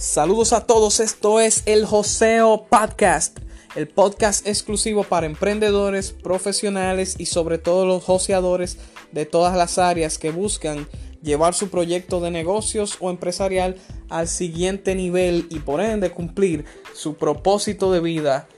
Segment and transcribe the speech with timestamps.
[0.00, 3.38] Saludos a todos, esto es el Joseo Podcast,
[3.76, 8.78] el podcast exclusivo para emprendedores, profesionales y sobre todo los joseadores
[9.12, 10.88] de todas las áreas que buscan
[11.22, 13.76] llevar su proyecto de negocios o empresarial
[14.08, 16.64] al siguiente nivel y por ende cumplir
[16.94, 18.48] su propósito de vida.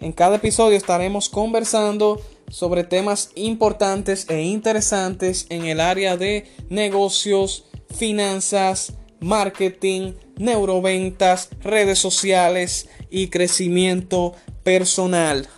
[0.00, 7.66] En cada episodio estaremos conversando sobre temas importantes e interesantes en el área de negocios,
[7.96, 15.48] finanzas, marketing, neuroventas, redes sociales y crecimiento personal.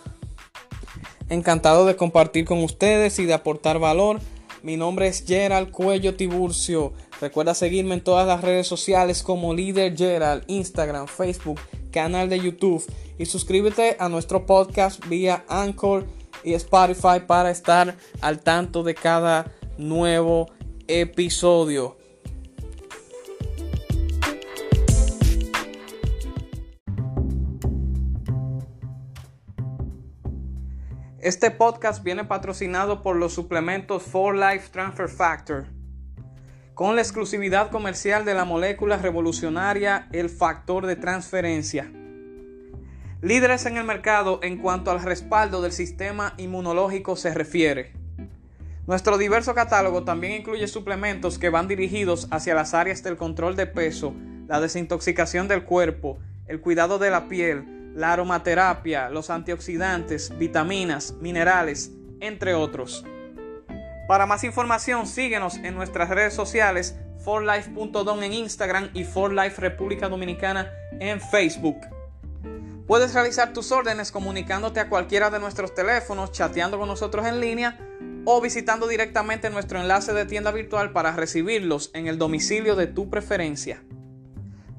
[1.27, 4.21] Encantado de compartir con ustedes y de aportar valor.
[4.63, 6.93] Mi nombre es Gerald Cuello Tiburcio.
[7.19, 11.59] Recuerda seguirme en todas las redes sociales como líder Gerald, Instagram, Facebook,
[11.91, 12.85] canal de YouTube
[13.17, 16.07] y suscríbete a nuestro podcast vía Anchor
[16.43, 20.49] y Spotify para estar al tanto de cada nuevo
[20.87, 21.96] episodio.
[31.27, 35.65] Este podcast viene patrocinado por los suplementos For Life Transfer Factor,
[36.73, 41.91] con la exclusividad comercial de la molécula revolucionaria el factor de transferencia.
[43.21, 47.91] Líderes en el mercado en cuanto al respaldo del sistema inmunológico se refiere.
[48.85, 53.67] Nuestro diverso catálogo también incluye suplementos que van dirigidos hacia las áreas del control de
[53.67, 54.15] peso,
[54.47, 61.91] la desintoxicación del cuerpo, el cuidado de la piel, la aromaterapia, los antioxidantes, vitaminas, minerales,
[62.19, 63.03] entre otros.
[64.07, 70.71] Para más información, síguenos en nuestras redes sociales, forlife.don en Instagram y forlife República Dominicana
[70.99, 71.77] en Facebook.
[72.85, 77.79] Puedes realizar tus órdenes comunicándote a cualquiera de nuestros teléfonos, chateando con nosotros en línea
[78.25, 83.09] o visitando directamente nuestro enlace de tienda virtual para recibirlos en el domicilio de tu
[83.09, 83.81] preferencia.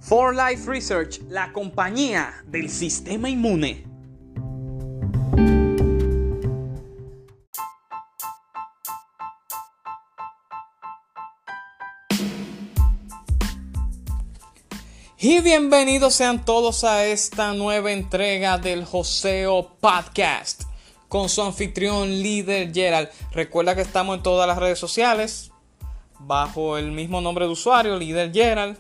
[0.01, 3.84] For Life Research, la compañía del sistema inmune.
[15.21, 20.62] Y bienvenidos sean todos a esta nueva entrega del Joseo Podcast
[21.09, 23.09] con su anfitrión líder Gerald.
[23.33, 25.51] Recuerda que estamos en todas las redes sociales
[26.21, 28.78] bajo el mismo nombre de usuario, líder Gerald.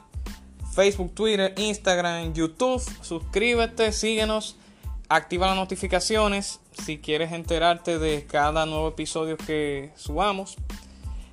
[0.78, 2.80] Facebook, Twitter, Instagram, YouTube.
[3.02, 4.54] Suscríbete, síguenos,
[5.08, 10.54] activa las notificaciones si quieres enterarte de cada nuevo episodio que subamos.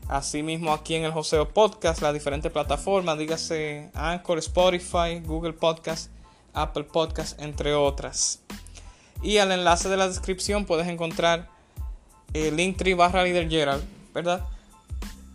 [0.07, 6.09] Asimismo aquí en el Joseo Podcast, las diferentes plataformas, dígase Anchor, Spotify, Google Podcast,
[6.55, 8.41] Apple Podcast, entre otras.
[9.21, 11.49] Y al enlace de la descripción puedes encontrar
[12.33, 14.43] el link barra líder Gerald, ¿verdad?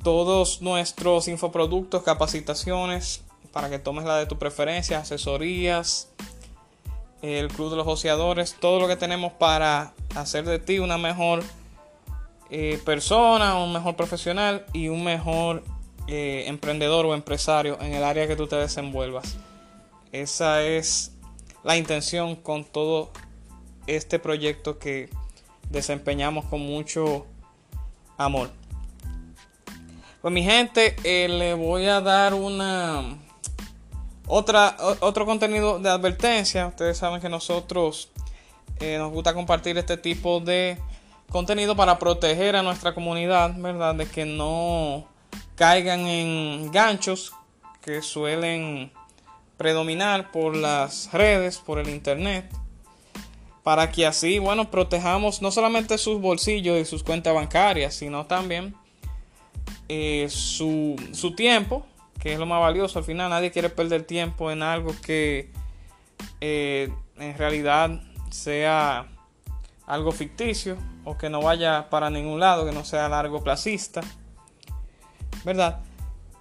[0.02, 6.08] Todos nuestros infoproductos, capacitaciones, para que tomes la de tu preferencia, asesorías,
[7.22, 11.42] el club de los oceadores, todo lo que tenemos para hacer de ti una mejor
[12.50, 15.62] eh, persona, un mejor profesional y un mejor
[16.06, 19.36] eh, emprendedor o empresario en el área que tú te desenvuelvas.
[20.12, 21.12] Esa es
[21.62, 23.10] la intención con todo
[23.86, 25.10] este proyecto que
[25.68, 27.26] desempeñamos con mucho
[28.16, 28.50] amor.
[30.20, 33.16] Pues mi gente, eh, le voy a dar una
[34.30, 36.68] otra, otro contenido de advertencia.
[36.68, 38.10] Ustedes saben que nosotros
[38.78, 40.78] eh, nos gusta compartir este tipo de
[41.28, 43.94] contenido para proteger a nuestra comunidad, ¿verdad?
[43.94, 45.06] De que no
[45.56, 47.32] caigan en ganchos
[47.82, 48.92] que suelen
[49.56, 52.50] predominar por las redes, por el internet.
[53.62, 58.74] Para que así, bueno, protejamos no solamente sus bolsillos y sus cuentas bancarias, sino también
[59.88, 61.84] eh, su, su tiempo
[62.20, 62.98] que es lo más valioso.
[62.98, 65.50] Al final nadie quiere perder tiempo en algo que
[66.40, 68.00] eh, en realidad
[68.30, 69.08] sea
[69.86, 74.02] algo ficticio o que no vaya para ningún lado, que no sea largo placista,
[75.44, 75.80] ¿verdad?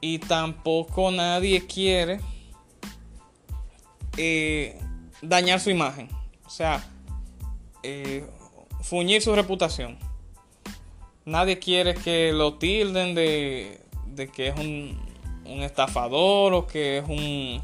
[0.01, 2.19] Y tampoco nadie quiere
[4.17, 4.79] eh,
[5.21, 6.09] dañar su imagen,
[6.45, 6.83] o sea,
[7.83, 8.25] eh,
[8.81, 9.97] su reputación.
[11.25, 15.08] Nadie quiere que lo tilden de, de que es un,
[15.49, 17.61] un estafador o que es un,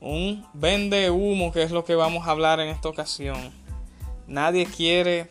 [0.00, 3.52] un vende humo, que es lo que vamos a hablar en esta ocasión.
[4.26, 5.28] Nadie quiere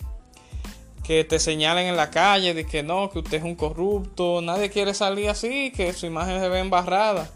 [1.04, 4.42] que te señalen en la calle de que no, que usted es un corrupto.
[4.42, 7.30] Nadie quiere salir así, que su imagen se ve embarrada.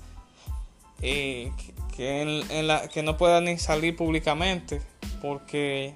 [1.01, 1.51] Eh,
[1.95, 4.81] que, en, la, que no pueda ni salir públicamente
[5.21, 5.95] porque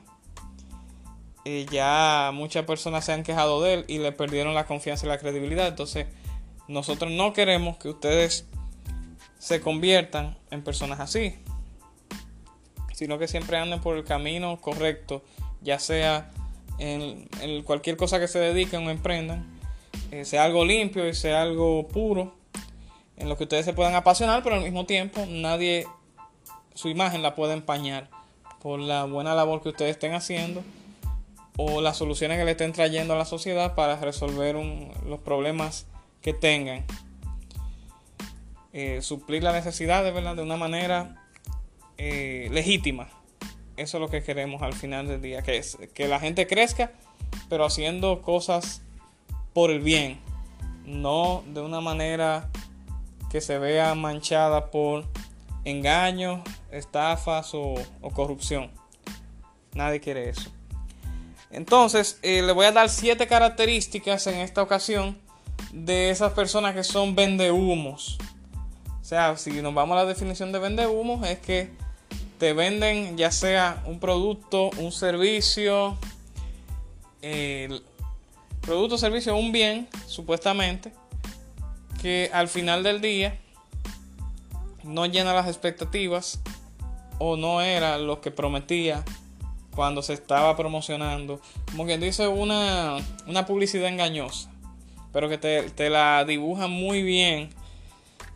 [1.46, 5.10] eh, ya muchas personas se han quejado de él y le perdieron la confianza y
[5.10, 5.68] la credibilidad.
[5.68, 6.08] Entonces,
[6.72, 8.48] nosotros no queremos que ustedes
[9.38, 11.36] se conviertan en personas así,
[12.94, 15.22] sino que siempre anden por el camino correcto,
[15.62, 16.32] ya sea
[16.80, 17.28] en,
[17.64, 19.60] cualquier cosa que se dediquen o emprendan,
[20.12, 22.34] eh, sea algo limpio y sea algo puro,
[23.18, 25.88] en lo que ustedes se puedan apasionar, pero al mismo tiempo nadie
[26.74, 28.10] su imagen la puede empañar
[28.62, 30.64] por la buena labor que ustedes estén haciendo
[31.58, 34.56] o las soluciones que le estén trayendo a la sociedad para resolver
[35.06, 35.86] los problemas
[36.22, 36.86] que tengan.
[38.74, 40.36] Eh, suplir las necesidades ¿verdad?
[40.36, 41.28] de una manera
[41.98, 43.10] eh, legítima.
[43.76, 46.92] Eso es lo que queremos al final del día, que, es, que la gente crezca,
[47.50, 48.82] pero haciendo cosas
[49.54, 50.20] por el bien,
[50.86, 52.50] no de una manera
[53.30, 55.06] que se vea manchada por
[55.64, 56.42] engaños,
[56.72, 57.76] estafas o,
[58.14, 58.72] corrupción.
[59.74, 60.52] Nadie quiere eso.
[61.50, 65.21] Entonces, eh, le voy a dar siete características en esta ocasión
[65.72, 68.18] de esas personas que son vendehumos.
[69.02, 71.72] O sea, si nos vamos a la definición de vendehumos, es que
[72.38, 75.98] te venden ya sea un producto, un servicio,
[77.22, 77.84] el
[78.62, 80.94] producto, servicio, un bien, supuestamente,
[82.02, 83.38] que al final del día
[84.84, 86.40] no llena las expectativas
[87.20, 89.04] o no era lo que prometía
[89.76, 91.40] cuando se estaba promocionando.
[91.70, 92.98] Como quien dice, una,
[93.28, 94.50] una publicidad engañosa,
[95.12, 97.50] pero que te, la dibuja muy bien,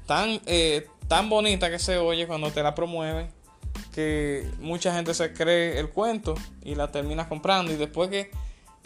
[0.06, 3.30] tan, eh, tan bonita que se oye cuando te la promueve,
[3.94, 7.72] que mucha gente se cree el cuento y la termina comprando.
[7.72, 8.31] Y después que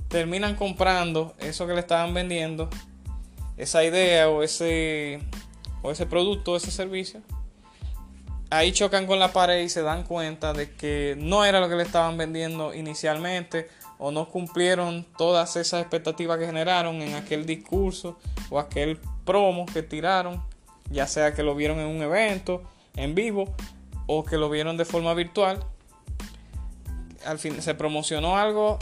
[0.08, 2.70] terminan comprando eso que le estaban vendiendo,
[3.58, 5.20] esa idea o ese,
[5.82, 7.22] o ese producto o ese servicio,
[8.50, 11.76] ahí chocan con la pared y se dan cuenta de que no era lo que
[11.76, 18.18] le estaban vendiendo inicialmente o no cumplieron todas esas expectativas que generaron en aquel discurso
[18.50, 20.44] o aquel promo que tiraron,
[20.90, 22.64] ya sea que lo vieron en un evento
[22.96, 23.54] en vivo
[24.08, 25.64] o que lo vieron de forma virtual.
[27.26, 28.80] Al fin se promocionó algo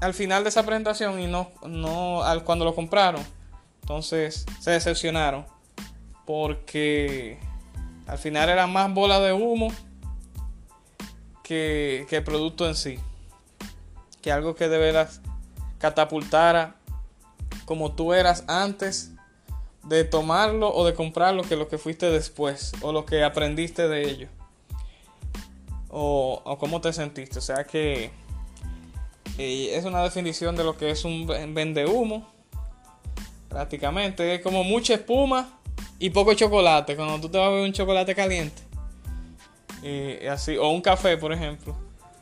[0.00, 3.24] al final de esa presentación y no, no al, cuando lo compraron.
[3.80, 5.46] Entonces se decepcionaron
[6.26, 7.38] porque
[8.06, 9.72] al final era más bola de humo
[11.42, 12.98] que, el producto en sí.
[14.22, 15.20] Que algo que de veras
[15.78, 16.76] catapultara
[17.66, 19.12] como tú eras antes
[19.82, 24.10] de tomarlo o de comprarlo que lo que fuiste después o lo que aprendiste de
[24.10, 24.28] ello.
[25.88, 27.38] O, o cómo te sentiste.
[27.38, 28.10] O sea que
[29.38, 32.28] es una definición de lo que es un vende humo.
[33.48, 35.60] Prácticamente es como mucha espuma
[35.98, 36.96] y poco chocolate.
[36.96, 38.62] Cuando tú te vas a beber un chocolate caliente.
[39.82, 41.76] Y así, o un café, por ejemplo.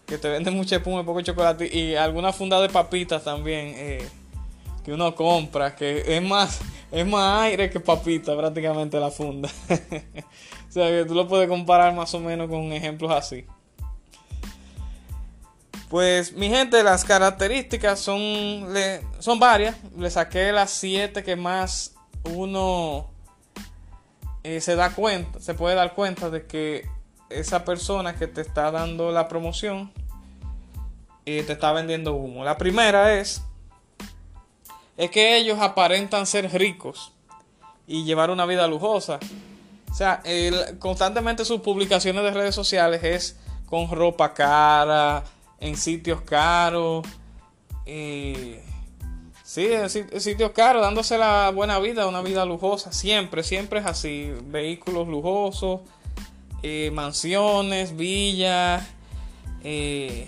[0.06, 1.69] Que te venden mucha espuma y poco chocolate.
[1.72, 3.72] Y alguna funda de papitas también.
[3.76, 4.08] Eh,
[4.84, 5.74] que uno compra.
[5.76, 6.60] Que es más,
[6.90, 9.48] es más aire que papita prácticamente la funda.
[9.69, 13.46] o sea que tú lo puedes comparar más o menos con ejemplos así.
[15.88, 18.66] Pues mi gente, las características son,
[19.19, 19.76] son varias.
[19.96, 23.11] Le saqué las siete que más uno
[24.42, 26.88] eh, se da cuenta, se puede dar cuenta de que
[27.30, 29.92] esa persona que te está dando la promoción
[31.24, 32.44] eh, te está vendiendo humo.
[32.44, 33.42] La primera es,
[34.96, 37.12] es que ellos aparentan ser ricos
[37.86, 39.19] y llevar una vida lujosa.
[39.90, 40.22] O sea,
[40.78, 43.36] constantemente sus publicaciones de redes sociales es
[43.67, 45.24] con ropa cara,
[45.60, 47.06] en sitios caros.
[47.86, 48.62] Eh,
[49.52, 49.68] Sí,
[50.18, 54.32] sitios caros, dándose la buena vida, una vida lujosa, siempre, siempre es así.
[54.46, 55.82] Vehículos lujosos,
[56.62, 58.82] eh, mansiones, villas,
[59.62, 60.26] eh,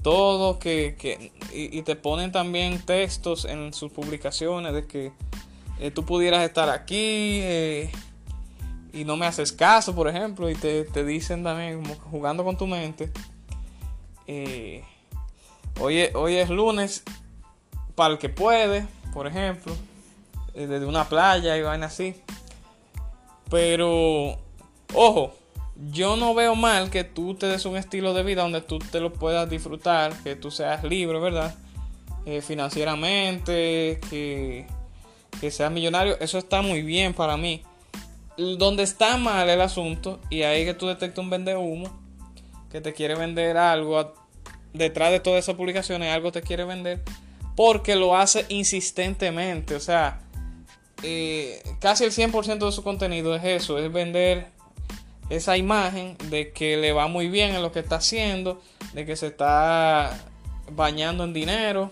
[0.00, 5.12] todo que, que y, te ponen también textos en sus publicaciones de que
[5.78, 7.42] eh, tú pudieras estar aquí
[8.94, 12.66] y no me haces caso, por ejemplo, y te, te dicen también, jugando con tu
[12.66, 13.12] mente,
[15.78, 17.04] hoy, hoy es lunes
[17.94, 19.74] para el que puede, por ejemplo,
[20.54, 22.14] eh, desde una playa y vaina así.
[23.50, 24.38] Pero,
[24.94, 25.34] ojo,
[25.90, 29.00] yo no veo mal que tú te des un estilo de vida donde tú te
[29.00, 31.54] lo puedas disfrutar, que tú seas libre, ¿verdad?
[32.26, 34.66] Eh, financieramente, que,
[35.40, 37.62] que seas millonario, eso está muy bien para mí.
[38.36, 41.88] Donde está mal el asunto, y ahí que tú detectas un vende humo,
[42.70, 44.12] que te quiere vender algo,
[44.72, 47.02] detrás de todas esas publicaciones, algo te quiere vender
[47.56, 49.74] porque lo hace insistentemente.
[49.74, 50.20] O sea,
[51.02, 54.48] eh, casi el 100% de su contenido es eso, es vender
[55.30, 58.60] esa imagen de que le va muy bien en lo que está haciendo,
[58.92, 60.18] de que se está
[60.72, 61.90] bañando en dinero,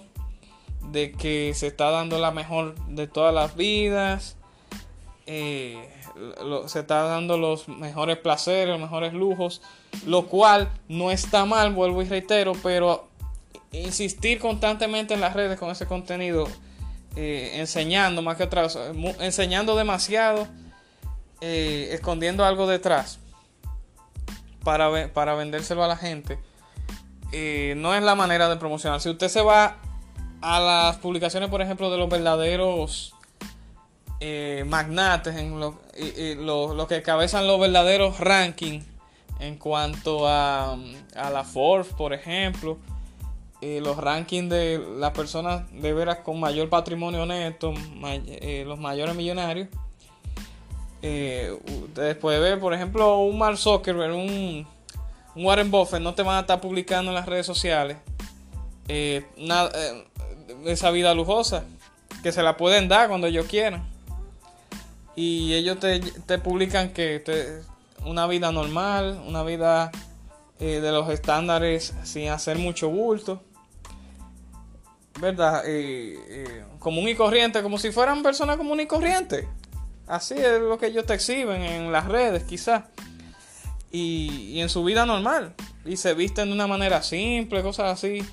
[0.90, 4.36] de que se está dando la mejor de todas las vidas,
[5.26, 5.88] eh,
[6.66, 9.62] se está dando los mejores placeres, los mejores lujos,
[10.06, 13.08] lo cual no está mal, vuelvo y reitero, pero
[13.72, 16.48] insistir constantemente en las redes con ese contenido,
[17.16, 18.78] eh, enseñando más que atrás,
[19.20, 20.46] enseñando demasiado,
[21.40, 23.18] eh, escondiendo algo detrás
[24.64, 26.38] para, para vendérselo a la gente,
[27.76, 29.00] no es la manera de promocionar.
[29.00, 29.78] Si usted se va
[30.42, 33.14] a las publicaciones, por ejemplo, de los verdaderos
[34.20, 35.80] eh, magnates, en lo,
[36.74, 38.84] lo, que cabezan los verdaderos rankings
[39.40, 40.76] en cuanto a,
[41.16, 42.78] a la Forbes, por ejemplo,
[43.62, 47.72] los rankings de las personas de veras con mayor patrimonio neto,
[48.04, 49.68] eh, los mayores millonarios.
[51.00, 51.56] Eh,
[51.94, 54.66] después de ver, por ejemplo, un Mark Zuckerberg, un,
[55.34, 57.96] Warren Buffett, no te van a estar publicando en las redes sociales
[59.38, 59.70] nada,
[60.66, 61.64] esa vida lujosa,
[62.22, 63.92] que se la pueden dar cuando ellos quieran
[65.14, 67.22] y ellos te, publican que
[68.04, 69.90] una vida normal, una vida
[70.58, 73.42] eh, de los estándares sin hacer mucho bulto,
[75.20, 75.62] ¿verdad?
[75.66, 79.48] Eh, eh, común y corriente, como si fueran personas común y corriente.
[80.06, 82.84] Así es lo que ellos te exhiben en las redes, quizás.
[83.90, 85.54] Y, en su vida normal.
[85.84, 88.24] Y se visten de una manera simple, cosas así.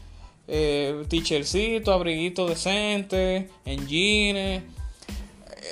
[0.47, 4.63] Eh, teachercito, abriguito decente, en jeans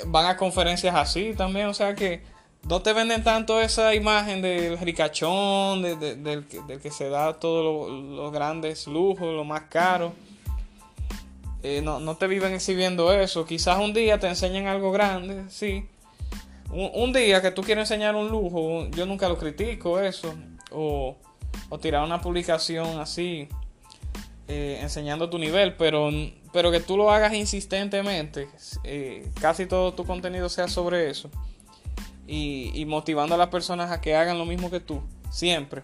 [0.06, 2.22] van a conferencias así también, o sea que
[2.68, 6.46] no te venden tanto esa imagen del ricachón, del,
[6.82, 10.14] que se da todos los grandes lujos, lo más caro.
[11.64, 13.46] Eh, no, te viven exhibiendo eso.
[13.46, 15.88] Quizás un día te enseñen algo grande, sí.
[16.70, 20.36] Un, día que tú quieres enseñar un lujo, yo nunca lo critico eso.
[20.72, 21.18] O,
[21.70, 23.48] o tirar una publicación así,
[24.48, 26.10] eh, enseñando tu nivel, pero
[26.52, 28.50] pero que tú lo hagas insistentemente,
[28.84, 31.30] eh, casi todo tu contenido sea sobre eso,
[32.26, 35.84] y, motivando a las personas a que hagan lo mismo que tú, siempre,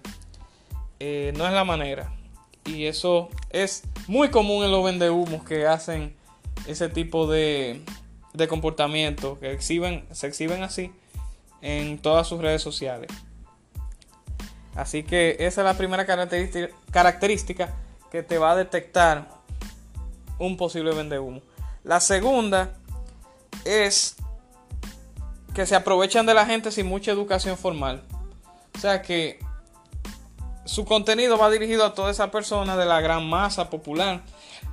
[0.99, 2.11] no es la manera.
[2.65, 6.15] Y eso es muy común en los vendehumos que hacen
[6.67, 7.81] ese tipo de,
[8.33, 10.91] de comportamiento, que exhiben, se exhiben así
[11.61, 13.09] en todas sus redes sociales.
[14.75, 17.73] Así que esa es la primera característica
[18.11, 19.29] que te va a detectar
[20.39, 21.41] un posible vende humo.
[21.83, 22.73] La segunda
[23.65, 24.15] es
[25.53, 28.03] que se aprovechan de la gente sin mucha educación formal.
[28.75, 29.39] O sea que
[30.65, 34.23] su contenido va dirigido a toda esa persona de la gran masa popular.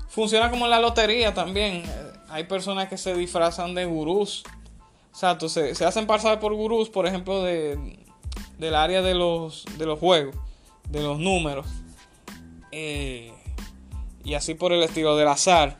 [0.09, 1.83] Funciona como en la lotería también.
[2.29, 4.45] Hay personas que se disfrazan de gurús.
[5.13, 7.99] O sea, se, se hacen pasar por gurús, por ejemplo, de,
[8.59, 10.37] del área de los, de los juegos,
[10.89, 11.67] de los números.
[12.71, 13.33] Eh,
[14.23, 15.79] y así por el estilo del azar.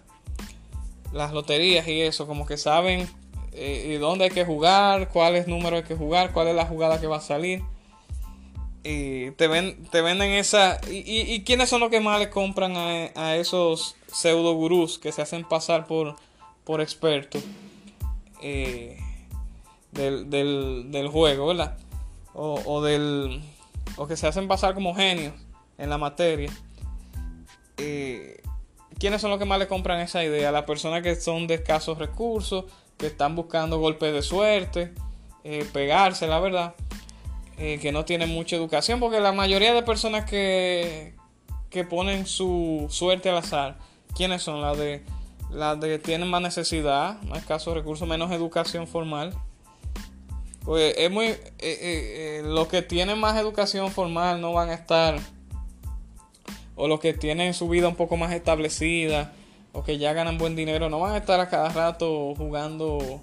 [1.13, 3.09] Las loterías y eso, como que saben
[3.53, 7.07] eh, dónde hay que jugar, cuáles números hay que jugar, cuál es la jugada que
[7.07, 7.63] va a salir.
[8.83, 10.81] Y te, ven, te venden esa.
[10.91, 15.45] Y, quiénes son los que más le compran a, esos pseudo gurús que se hacen
[15.45, 16.17] pasar por,
[16.65, 17.43] por expertos
[18.43, 18.99] eh,
[19.93, 21.77] del, del, juego, ¿verdad?
[22.33, 23.43] O, o, del,
[23.97, 25.35] o que se hacen pasar como genios
[25.77, 26.51] en la materia.
[27.77, 28.41] Eh,
[28.99, 30.53] ¿quiénes son los que más le compran esa idea?
[30.53, 32.67] Las personas que son de escasos recursos,
[32.99, 34.93] que están buscando golpes de suerte,
[35.43, 36.75] eh, pegarse, la verdad,
[37.61, 41.15] eh, que no tienen mucha educación, porque la mayoría de personas que,
[41.69, 43.79] que ponen su suerte al azar,
[44.17, 44.63] ¿quiénes son?
[44.63, 45.05] Las de,
[45.51, 49.35] las de que tienen más necesidad, más escasos recursos, menos educación formal.
[50.65, 51.37] Pues es muy.
[52.45, 55.19] los que tienen más educación formal no van a estar
[56.81, 59.33] o los que tienen su vida un poco más establecida
[59.73, 63.21] o que ya ganan buen dinero no van a estar a cada rato jugando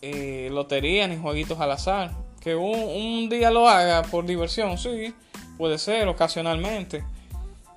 [0.00, 2.12] eh, lotería ni jueguitos al azar.
[2.42, 5.14] Que un, día lo haga por diversión, sí,
[5.56, 7.04] puede ser ocasionalmente.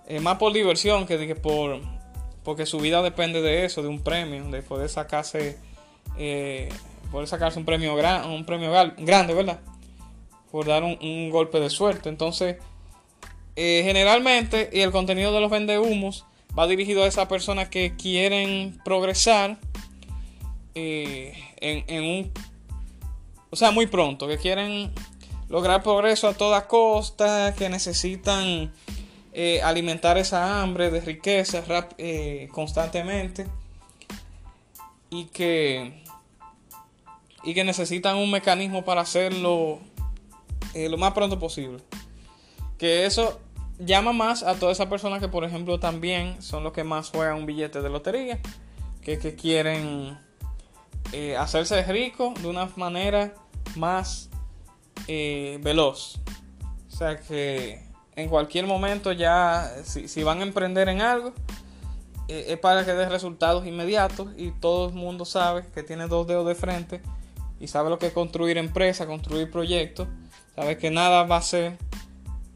[0.07, 1.81] Eh, más por diversión que, por
[2.43, 5.57] porque su vida depende de eso, de un premio, de poder sacarse
[6.17, 6.69] eh,
[7.11, 9.59] poder sacarse un premio gran, un premio grande, ¿verdad?
[10.51, 12.09] Por dar un, un golpe de suerte.
[12.09, 12.57] Entonces,
[13.55, 16.25] eh, generalmente, y el contenido de los vendehumos
[16.57, 19.57] va dirigido a esas personas que quieren progresar
[20.73, 22.31] eh, en, un.
[23.49, 24.91] O sea, muy pronto, que quieren
[25.49, 28.73] lograr progreso a toda costa, que necesitan
[29.33, 31.63] eh, alimentar esa hambre de riqueza
[32.51, 33.47] constantemente
[35.09, 36.03] y que,
[37.43, 39.79] y que necesitan un mecanismo para hacerlo
[40.73, 41.79] lo más pronto posible.
[42.77, 43.39] Que eso
[43.79, 47.37] llama más a todas esas personas que, por ejemplo, también son los que más juegan
[47.37, 48.39] un billete de lotería,
[49.01, 50.17] que, quieren
[51.11, 53.33] eh, hacerse rico de una manera
[53.75, 54.29] más
[55.07, 56.19] eh, veloz.
[56.91, 57.83] O sea que
[58.15, 61.33] en cualquier momento ya, si, van a emprender en algo,
[62.27, 66.25] eh, es para que dé resultados inmediatos y todo el mundo sabe que tiene dos
[66.25, 67.01] dedos de frente
[67.59, 70.07] y sabe lo que es construir empresa, construir proyectos,
[70.55, 71.77] sabe que nada va a ser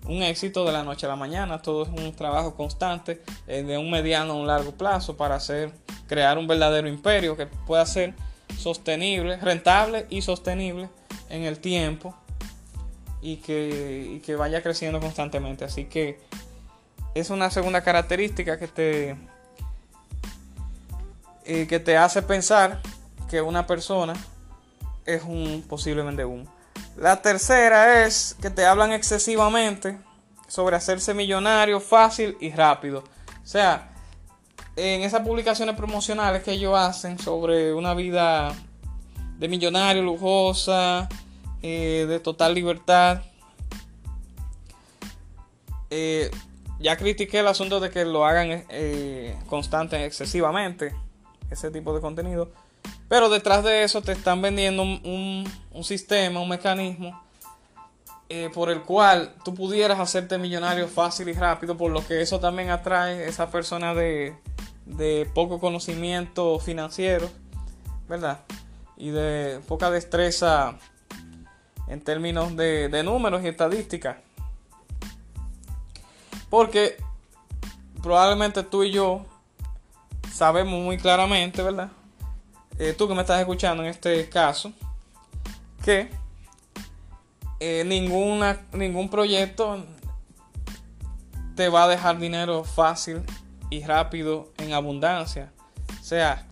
[0.08, 3.91] un éxito de la noche a la mañana, todo es un trabajo constante de un
[3.91, 5.72] mediano a un largo plazo para hacer,
[6.08, 8.15] crear un verdadero imperio que pueda ser
[8.58, 10.89] sostenible, rentable y sostenible
[11.29, 12.15] en el tiempo
[13.22, 15.65] y que, vaya creciendo constantemente.
[15.65, 16.20] Así que
[17.15, 19.18] es una segunda característica que te,
[21.46, 22.82] eh, que te hace pensar
[23.29, 24.13] que una persona
[25.06, 26.48] es un posiblemente un.
[26.98, 29.98] La tercera es que te hablan excesivamente
[30.48, 33.03] sobre hacerse millonario fácil y rápido.
[33.44, 33.89] O sea,
[34.80, 38.56] en esas publicaciones promocionales que ellos hacen sobre una vida
[39.38, 41.10] de millonario, lujosa,
[41.62, 43.22] eh, de total libertad.
[45.90, 46.32] Eh,
[46.80, 50.96] ya critiqué el asunto de que lo hagan eh, constante, excesivamente,
[51.50, 52.50] ese tipo de contenido.
[53.10, 55.46] Pero detrás de eso te están vendiendo un,
[55.84, 57.22] sistema, un mecanismo
[58.54, 62.70] por el cual tú pudieras hacerte millonario fácil y rápido, por lo que eso también
[62.70, 64.36] atrae a esa persona de,
[64.89, 67.29] de poco conocimiento financiero,
[68.08, 68.41] ¿verdad?
[68.98, 70.77] Y de poca destreza
[71.88, 74.17] en términos de, números y estadísticas.
[76.50, 76.98] Porque
[78.01, 79.25] probablemente tú y yo
[80.34, 81.89] sabemos muy claramente, ¿verdad?
[82.79, 84.74] Eh, tú que me estás escuchando en este caso,
[85.84, 86.10] que
[87.60, 89.86] eh, ninguna, ningún proyecto
[91.55, 93.22] te va a dejar dinero fácil
[93.70, 95.52] y rápido en abundancia.
[96.00, 96.46] O sea,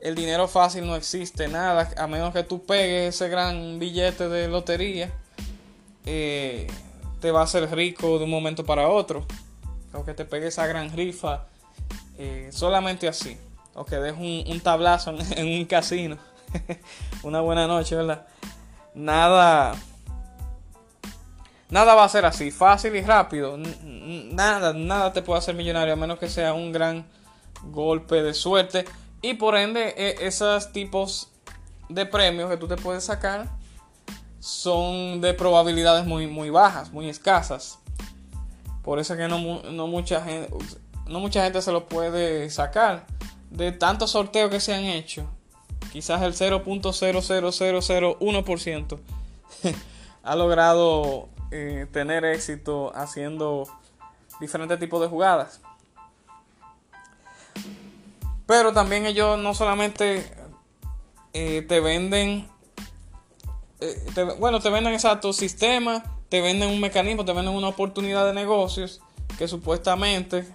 [0.00, 4.48] el dinero fácil no existe, nada, a menos que tú pegues ese gran billete de
[4.48, 5.12] lotería,
[6.04, 6.66] eh,
[7.20, 9.26] te va a hacer rico de un momento para otro.
[9.92, 11.46] O que te pegue esa gran rifa,
[12.18, 13.38] eh, solamente así.
[13.74, 16.18] O que des un, tablazo en, un casino.
[17.22, 18.26] Una buena noche, ¿verdad?
[18.94, 19.74] Nada.
[21.68, 23.56] Nada va a ser así, fácil y rápido.
[23.56, 27.06] Nada, nada te puede hacer millonario a menos que sea un gran
[27.64, 28.84] golpe de suerte
[29.22, 31.30] y por ende, e, esos tipos
[31.88, 33.48] de premios que tú te puedes sacar
[34.38, 37.80] son de probabilidades muy, muy bajas, muy escasas.
[38.84, 39.38] Por eso es que no,
[39.88, 40.54] mucha gente,
[41.08, 43.04] no mucha gente se lo puede sacar.
[43.50, 45.26] De tantos sorteos que se han hecho,
[45.92, 48.98] quizás el 0.00001%
[50.22, 53.68] ha logrado eh, tener éxito haciendo
[54.40, 55.60] diferentes tipos de jugadas.
[58.46, 60.24] Pero también ellos no solamente
[61.32, 62.48] eh, te venden,
[63.80, 68.32] eh, bueno, te venden exacto sistema, te venden un mecanismo, te venden una oportunidad de
[68.32, 69.00] negocios
[69.36, 70.46] que supuestamente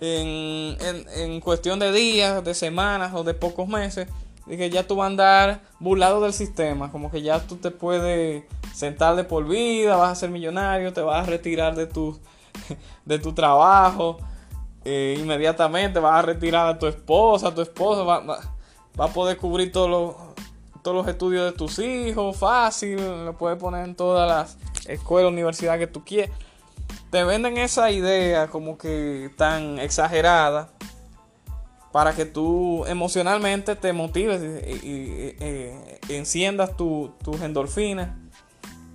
[0.00, 0.76] en,
[1.14, 4.08] en, cuestión de días, de semanas o de pocos meses,
[4.48, 8.44] que ya tú vas a andar burlado del sistema, como que ya tú te puedes
[8.72, 12.18] sentar de por vida, vas a ser millonario, te vas a retirar de tu,
[13.04, 14.18] de tu trabajo
[14.88, 19.72] eh, inmediatamente vas a retirar a tu esposa, tu esposa va, va, a poder cubrir
[19.72, 20.14] todos los,
[20.80, 25.80] todos los estudios de tus hijos fácil, lo puedes poner en todas las escuelas, universidades
[25.80, 26.30] que tú quieras.
[27.10, 30.70] Te venden esa idea como que tan exagerada
[31.96, 34.42] para que tú emocionalmente te motives
[34.82, 35.34] y,
[36.10, 38.10] enciendas tus endorfinas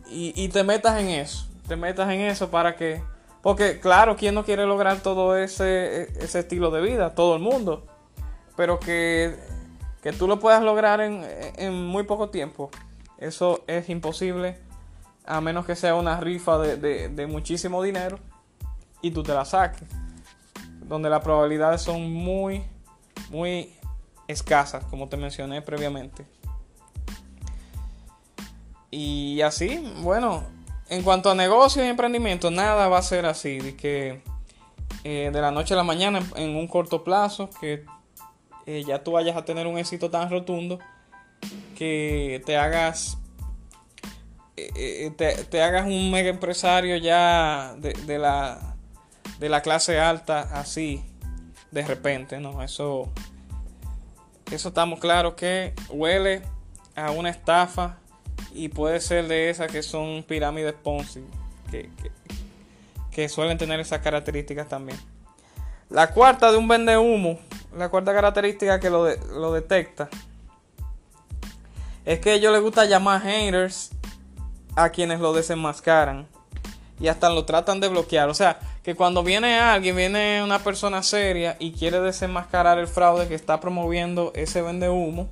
[0.08, 1.48] y, te metas en eso.
[1.68, 3.02] Te metas en eso para que
[3.42, 7.16] porque claro, ¿quién no quiere lograr todo ese, ese estilo de vida?
[7.16, 7.88] Todo el mundo.
[8.56, 9.36] Pero que,
[10.04, 11.26] que tú lo puedas lograr en,
[11.58, 12.70] en, muy poco tiempo,
[13.18, 14.60] eso es imposible
[15.26, 18.20] a menos que sea una rifa de, de, muchísimo dinero
[19.02, 19.90] y tú te la saques.
[20.84, 22.64] Donde las probabilidades son muy,
[23.30, 23.74] muy
[24.28, 26.26] escasas, como te mencioné previamente.
[28.90, 30.44] Y así, bueno,
[30.90, 34.22] en cuanto a negocios y emprendimiento, nada va a ser así, de que
[35.04, 37.86] eh, de la noche a la mañana, en, un corto plazo, que
[38.66, 40.80] eh, ya tú vayas a tener un éxito tan rotundo
[41.78, 43.18] que te hagas
[44.58, 45.12] eh,
[45.50, 48.76] te, hagas un mega empresario ya de, la
[49.40, 51.04] de la clase alta así
[51.72, 53.10] de repente, no, eso
[54.52, 56.42] eso estamos claros que huele
[56.96, 57.98] a una estafa
[58.54, 61.24] y puede ser de esas que son pirámides Ponzi,
[61.70, 61.90] que,
[63.12, 65.00] que, suelen tener esas características también.
[65.90, 67.40] La cuarta de un vende humo,
[67.78, 70.10] la cuarta característica que lo, lo detecta,
[72.04, 73.92] es que a ellos les gusta llamar haters
[74.76, 76.28] a quienes lo desenmascaran.
[77.02, 78.30] Y hasta lo tratan de bloquear.
[78.30, 83.28] O sea, que cuando viene alguien, viene una persona seria y quiere desenmascarar el fraude
[83.28, 85.28] que está promoviendo ese vende humo,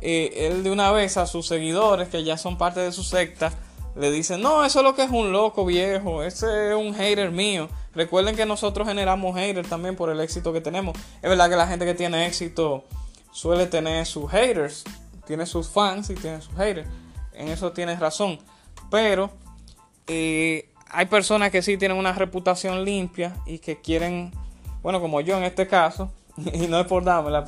[0.00, 3.52] eh, él de una vez a sus seguidores, que ya son parte de su secta,
[3.96, 7.30] le dice, no, eso es lo que es un loco viejo, ese es un hater
[7.30, 7.70] mío.
[7.94, 10.98] Recuerden que nosotros generamos haters también por el éxito que tenemos.
[11.22, 12.84] Es verdad que la gente que tiene éxito
[13.32, 14.84] suele tener sus haters,
[15.26, 16.88] tiene sus fans y tiene sus haters.
[17.32, 18.38] En eso tienes razón.
[18.90, 19.30] Pero
[20.06, 24.32] hay personas que sí tienen una reputación limpia y que quieren,
[24.82, 26.12] bueno, como yo en este caso,
[26.52, 27.44] y no es por dármela,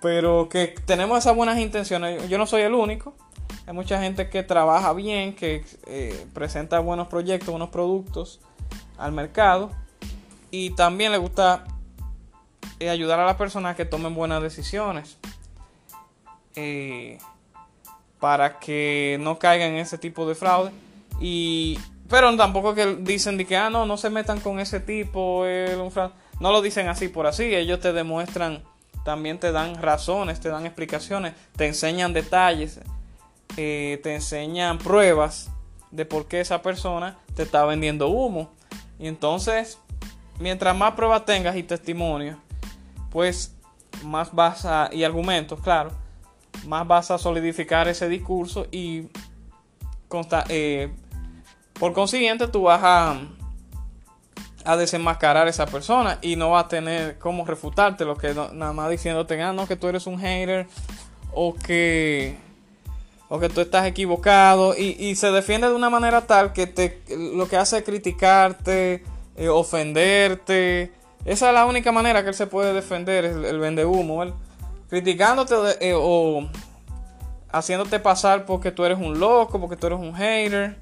[0.00, 2.28] pero, que tenemos esas buenas intenciones.
[2.28, 3.14] Yo no soy el único.
[3.66, 8.40] Hay mucha gente que trabaja bien, que eh, presenta buenos proyectos, buenos productos
[8.98, 9.70] al mercado.
[10.50, 11.64] Y también le gusta
[12.80, 15.18] eh, ayudar a las personas que tomen buenas decisiones.
[16.56, 17.18] Eh,
[18.18, 20.72] para que no caigan en ese tipo de fraude.
[21.22, 25.44] Y, pero tampoco que dicen de que, ah, no, no se metan con ese tipo.
[26.40, 27.54] No lo dicen así por así.
[27.54, 28.62] Ellos te demuestran,
[29.04, 32.80] también te dan razones, te dan explicaciones, te enseñan detalles
[33.54, 35.50] te enseñan pruebas
[35.90, 38.50] de por qué esa persona te está vendiendo humo.
[38.98, 39.78] Y entonces,
[40.38, 42.38] mientras más pruebas tengas y testimonios,
[43.10, 43.54] pues
[44.04, 45.90] más vas a, y argumentos, claro,
[46.66, 49.08] más vas a solidificar ese discurso y
[50.48, 50.90] eh,
[51.82, 53.16] por consiguiente tú vas a,
[54.64, 58.72] a desenmascarar a esa persona y no va a tener cómo refutarte lo que nada
[58.72, 60.68] más diciéndote, ah, no, que tú eres un hater
[61.34, 62.36] o que
[63.28, 67.02] o que tú estás equivocado y, se defiende de una manera tal que te,
[67.34, 69.02] lo que hace es criticarte,
[69.34, 70.92] eh, ofenderte.
[71.24, 74.24] Esa es la única manera que él se puede defender, el, el vende humo,
[74.88, 76.48] criticándote eh, o
[77.50, 80.76] haciéndote pasar porque tú eres un loco, porque tú eres un hater.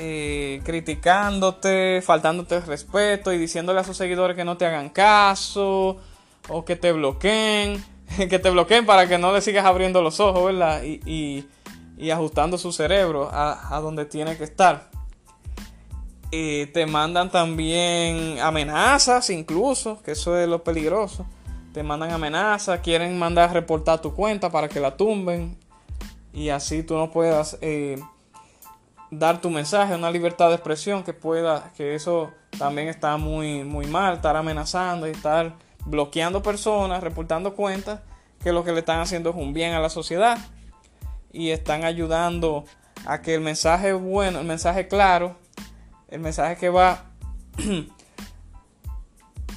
[0.00, 5.98] Eh, criticándote, faltándote respeto y diciéndole a sus seguidores que no te hagan caso
[6.48, 7.84] o que te bloqueen.
[8.16, 10.82] que te bloqueen para que no le sigas abriendo los ojos, ¿verdad?
[10.84, 11.46] Y,
[12.12, 14.88] ajustando su cerebro a, donde tiene que estar.
[16.30, 21.26] te mandan también amenazas, incluso, que eso es lo peligroso.
[21.74, 25.58] Te mandan amenazas, quieren mandar a reportar tu cuenta para que la tumben
[26.32, 28.00] y así tú no puedas eh,
[29.10, 33.86] dar tu mensaje, una libertad de expresión que pueda, que eso también está muy, muy
[33.86, 38.00] mal, estar amenazando y estar bloqueando personas, reportando cuentas,
[38.42, 40.38] que lo que le están haciendo es un bien a la sociedad
[41.32, 42.64] y están ayudando
[43.06, 45.36] a que el mensaje bueno, el mensaje claro,
[46.08, 47.04] el mensaje que va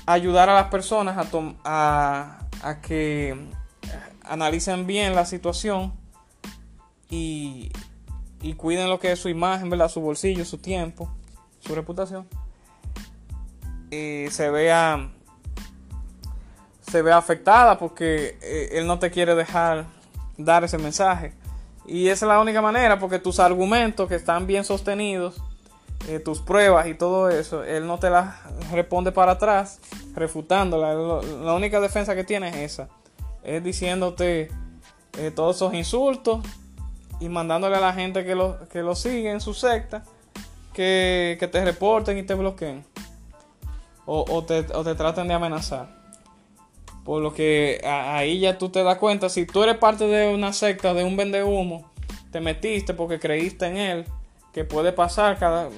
[0.06, 1.18] a ayudar a las personas
[1.64, 3.50] a, a, que
[4.24, 5.94] analicen bien la situación
[7.10, 7.72] y,
[8.42, 9.90] y cuiden lo que es su imagen, ¿verdad?
[9.90, 11.10] su bolsillo, su tiempo,
[11.60, 12.28] su reputación,
[13.90, 15.12] y se vea
[16.92, 19.86] se ve afectada porque eh, él no te quiere dejar
[20.38, 21.34] dar ese mensaje.
[21.86, 25.42] Y esa es la única manera porque tus argumentos que están bien sostenidos,
[26.10, 28.36] eh, tus pruebas y todo eso, él no te las
[28.72, 29.80] responde para atrás,
[30.14, 30.94] refutándola.
[30.94, 32.90] La única defensa que tiene es esa.
[33.44, 34.50] Es diciéndote
[35.18, 36.42] eh, todos esos insultos
[37.22, 40.04] y mandándole a la gente que lo, que lo sigue en su secta
[40.74, 42.84] que, te reporten y te bloqueen.
[44.06, 45.88] O, te, o te traten de amenazar.
[47.06, 50.52] Por lo que ahí ya tú te das cuenta, si tú eres parte de una
[50.52, 51.90] secta, de un vende humo,
[52.32, 54.06] te metiste porque creíste en él,
[54.52, 55.70] que puede pasar cada...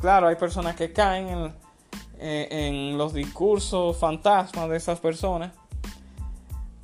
[0.00, 1.54] Claro, hay personas que caen en,
[2.18, 5.52] eh, los discursos fantasmas de esas personas.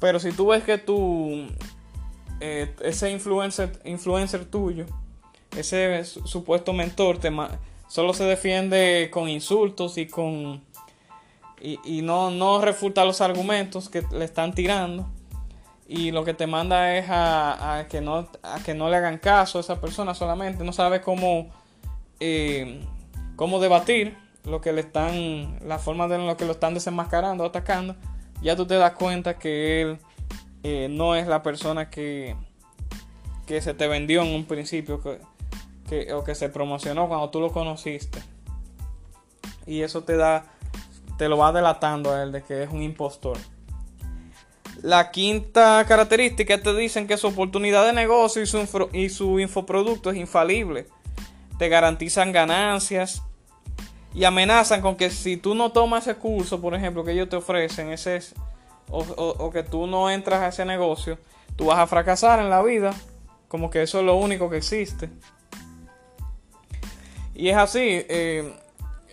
[0.00, 1.46] Pero si tú ves que tú,
[2.40, 4.86] eh, ese influencer, influencer tuyo,
[5.56, 7.32] ese supuesto mentor, te,
[7.88, 10.62] solo se defiende con insultos y con
[11.60, 15.08] y, no, no refuta los argumentos que le están tirando
[15.88, 19.58] y lo que te manda es a, que, no, a que no le hagan caso
[19.58, 21.48] a esa persona solamente, no sabe cómo,
[22.20, 22.84] eh,
[23.36, 27.96] cómo debatir lo que le están, la forma de lo que lo están desenmascarando, atacando,
[28.42, 29.98] ya tú te das cuenta que él
[30.68, 32.36] eh, no es la persona que,
[33.46, 35.00] que se te vendió en un principio
[36.14, 38.20] o que se promocionó cuando tú lo conociste.
[39.66, 40.44] Y eso te da
[41.18, 43.36] te lo va delatando a él de que es un impostor.
[44.80, 50.10] La quinta característica te dicen que su oportunidad de negocio y su, y su infoproducto
[50.12, 50.86] es infalible.
[51.58, 53.22] Te garantizan ganancias
[54.14, 57.36] y amenazan con que si tú no tomas ese curso, por ejemplo, que ellos te
[57.36, 58.20] ofrecen, ese
[58.90, 61.18] o, o, que tú no entras a ese negocio,
[61.56, 62.94] tú vas a fracasar en la vida,
[63.48, 65.10] como que eso es lo único que existe.
[67.34, 68.52] Y es así, eh,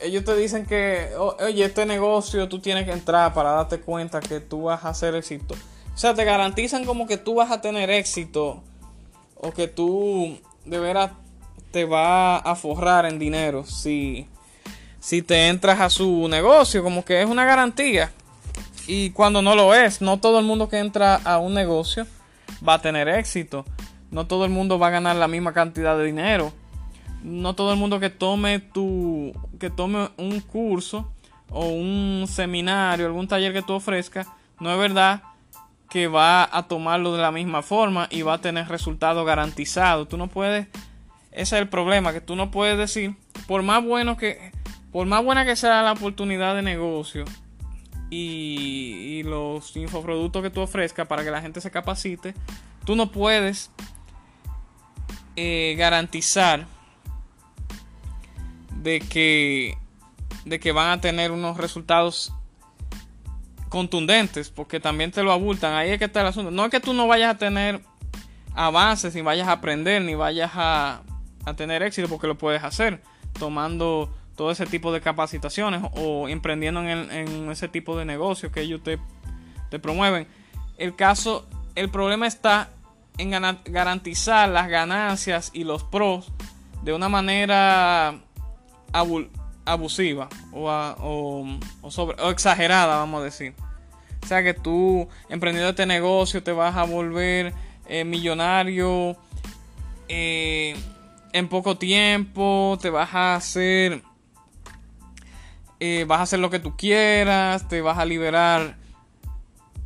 [0.02, 4.40] ellos te dicen que, oye, este negocio tú tienes que entrar para darte cuenta que
[4.40, 5.56] tú vas a hacer éxito.
[5.94, 8.62] O sea, te garantizan como que tú vas a tener éxito
[9.36, 11.12] o que tú de veras
[11.72, 14.28] te va a forrar en dinero si,
[15.00, 18.12] si te entras a su negocio, como que es una garantía.
[18.88, 22.06] Y cuando no lo es, no todo el mundo que entra a un negocio
[22.67, 23.65] va a tener éxito.
[24.12, 26.54] No todo el mundo va a ganar la misma cantidad de dinero.
[27.24, 31.12] No todo el mundo que tome tu que tome un curso
[31.50, 34.28] o un seminario, algún taller que tú ofrezcas,
[34.60, 35.24] no es verdad
[35.89, 40.10] que va a tomarlo de la misma forma y va a tener resultados garantizados.
[40.10, 40.67] Tú no puedes,
[41.32, 43.15] ese es el problema, que tú no puedes decir,
[43.48, 44.52] por más bueno que,
[44.91, 47.26] por más buena que sea la oportunidad de negocio,
[48.10, 52.34] y, los infoproductos que tú ofrezcas para que la gente se capacite,
[52.86, 53.72] tú no puedes
[55.36, 56.68] eh, garantizar
[58.82, 59.78] de que,
[60.46, 62.32] de que van a tener unos resultados
[63.70, 65.74] contundentes, porque también te lo abultan.
[65.74, 66.52] Ahí es que está el asunto.
[66.52, 67.82] No es que tú no vayas a tener
[68.54, 71.02] avances, ni vayas a aprender, ni vayas a,
[71.46, 73.02] a tener éxito, porque lo puedes hacer
[73.38, 78.84] tomando todo ese tipo de capacitaciones o emprendiendo en, ese tipo de negocios que ellos
[78.84, 79.00] te,
[79.69, 80.28] te, promueven.
[80.78, 82.69] El caso, el problema está
[83.17, 86.32] en garantizar las ganancias y los pros
[86.84, 88.19] de una manera
[89.65, 93.54] abusiva o, sobre, o exagerada, vamos a decir.
[94.21, 97.54] O sea que tú, emprendiendo este negocio, te vas a volver
[97.88, 99.15] eh, millonario
[100.08, 100.76] eh,
[101.32, 104.02] en poco tiempo, te vas a hacer
[105.80, 108.78] eh, vas a hacer lo que tú quieras, te vas a liberar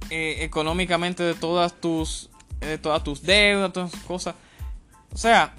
[0.10, 4.36] eh, económicamente de todas tus, de todas tus deudas, todas tus cosas.
[5.14, 5.54] O sea,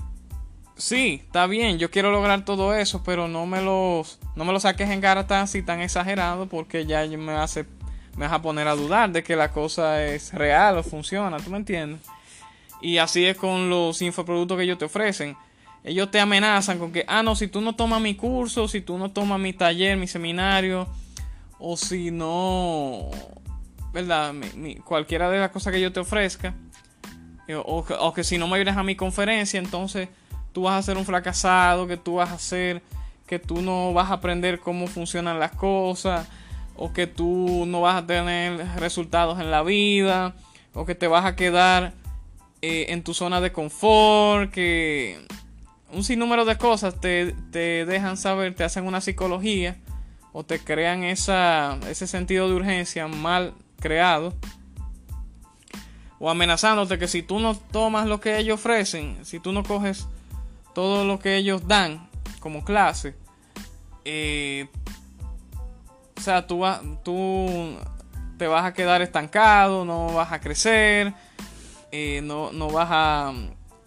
[0.77, 4.61] sí, está bien, yo quiero lograr todo eso, pero no me los, no me lo
[4.61, 7.65] saques en cara tan así tan exagerado porque ya me hace,
[8.17, 11.51] me vas a poner a dudar de que la cosa es real o funciona, ¿tú
[11.51, 12.01] me entiendes?
[12.81, 15.37] Y así es con los infoproductos que ellos te ofrecen
[15.83, 18.99] ellos te amenazan con que, ah, no, si tú no tomas mi curso, si tú
[18.99, 20.87] no tomas mi taller, mi seminario,
[21.59, 23.11] o si no,
[23.93, 24.35] ¿verdad?
[24.85, 26.55] cualquiera de las cosas que yo te ofrezca,
[27.49, 30.09] eh, o, que si no me vienes a mi conferencia, entonces
[30.53, 32.83] tú vas a ser un fracasado, que tú vas a ser,
[33.27, 36.29] que tú no vas a aprender cómo funcionan las cosas,
[36.77, 40.35] o que tú no vas a tener resultados en la vida,
[40.75, 41.95] o que te vas a quedar
[42.63, 45.19] eh, en tu zona de confort, que
[45.93, 49.77] un sinnúmero de cosas te, dejan saber, te hacen una psicología
[50.33, 54.35] o te crean esa, ese sentido de urgencia mal creado
[56.19, 60.07] o amenazándote que si tú no tomas lo que ellos ofrecen, si tú no coges
[60.75, 62.09] todo lo que ellos dan
[62.41, 63.15] como clase,
[64.05, 64.69] eh,
[66.17, 66.63] o sea, tú,
[67.03, 67.77] tú
[68.37, 71.15] te vas a quedar estancado, no vas a crecer,
[71.91, 73.33] eh, no, no vas a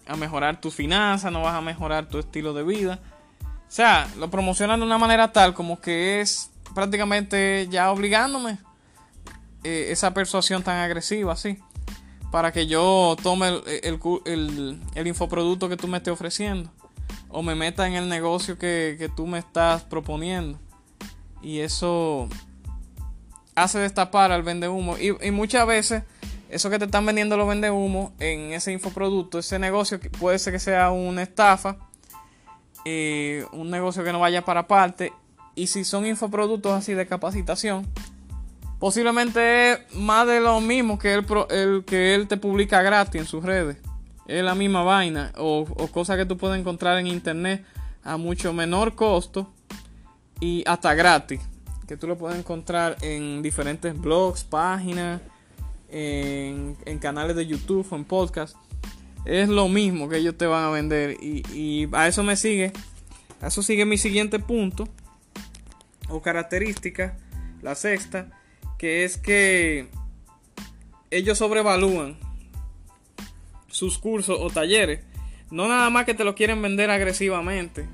[0.06, 3.00] a mejorar tus finanzas, no vas a mejorar tu estilo de vida.
[3.42, 8.58] O sea, lo promocionan de una manera tal como que es prácticamente ya obligándome
[9.62, 11.58] eh, esa persuasión tan agresiva, así,
[12.30, 16.70] para que yo tome el, el, infoproducto que tú me estés ofreciendo
[17.28, 20.58] o me meta en el negocio que, que tú me estás proponiendo.
[21.42, 22.28] Y eso
[23.54, 24.96] hace destapar al vende humo.
[24.98, 26.02] Y muchas veces
[26.54, 30.52] eso que te están vendiendo lo vende humo en ese infoproducto, ese negocio puede ser
[30.52, 31.78] que sea una estafa,
[32.84, 35.12] eh, un negocio que no vaya para parte.
[35.56, 37.88] Y si son infoproductos así de capacitación,
[38.78, 43.42] posiblemente es más de lo mismo que el, que él te publica gratis en sus
[43.44, 43.78] redes.
[44.28, 47.64] Es la misma vaina o cosas que tú puedes encontrar en internet
[48.04, 49.52] a mucho menor costo
[50.38, 51.40] y hasta gratis.
[51.88, 55.20] Que tú lo puedes encontrar en diferentes blogs, páginas
[55.94, 58.56] en, canales de YouTube o en podcast,
[59.24, 61.16] es lo mismo que ellos te van a vender.
[61.22, 62.72] Y, a eso me sigue,
[63.40, 64.88] a eso sigue mi siguiente punto
[66.08, 67.16] o característica,
[67.62, 68.30] la sexta,
[68.76, 69.88] que es que
[71.10, 72.16] ellos sobrevalúan
[73.68, 75.04] sus cursos o talleres.
[75.50, 77.86] No nada más que te lo quieren vender agresivamente,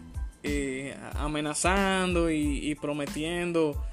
[0.43, 3.85] eh, amenazando y, prometiendo,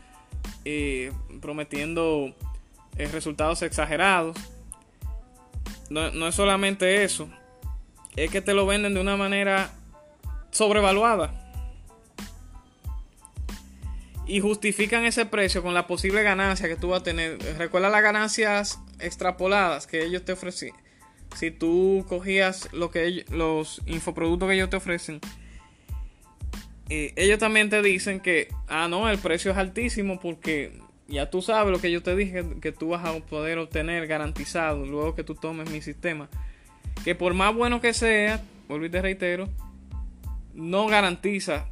[0.63, 2.33] eh, prometiendo
[2.97, 4.37] eh, resultados exagerados.
[5.89, 7.29] No, es solamente eso,
[8.15, 9.71] es que te lo venden de una manera
[10.51, 11.43] sobrevaluada.
[14.25, 17.37] Y justifican ese precio con la posible ganancia que tú vas a tener.
[17.57, 20.73] Recuerda las ganancias extrapoladas que ellos te ofrecen.
[21.35, 25.21] si tú cogías lo que los infoproductos que ellos te ofrecen,
[26.89, 31.41] eh, ellos también te dicen que, ah, no, el precio es altísimo porque ya tú
[31.41, 35.23] sabes lo que yo te dije, que tú vas a poder obtener garantizado luego que
[35.23, 36.29] tú tomes mi sistema.
[37.03, 39.47] Que por más bueno que sea, vuelvo y te reitero,
[40.53, 41.67] no garantiza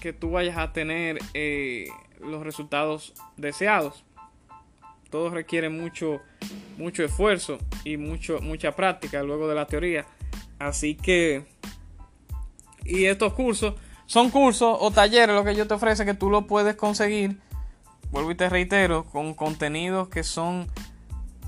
[0.00, 1.88] que tú vayas a tener eh,
[2.20, 4.04] los resultados deseados.
[5.10, 6.20] Todo requiere mucho,
[6.76, 10.06] mucho esfuerzo y mucho, mucha práctica luego de la teoría.
[10.58, 11.46] Así que,
[12.84, 13.74] y estos cursos
[14.06, 17.38] son cursos o talleres lo que yo te ofrece que tú lo puedes conseguir,
[18.10, 20.68] vuelvo y te reitero, con contenidos que son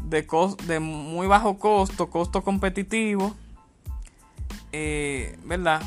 [0.04, 0.26] de,
[0.66, 3.34] de muy bajo costo, costo competitivo,
[4.72, 5.82] eh, ¿verdad?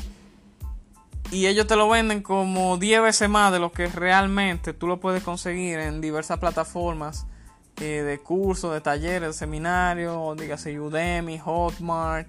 [1.30, 5.00] Y ellos te lo venden como 10 veces más de lo que realmente tú lo
[5.00, 7.26] puedes conseguir en diversas plataformas
[7.80, 12.28] eh, de cursos, de talleres, de seminarios, dígase Udemy, Hotmart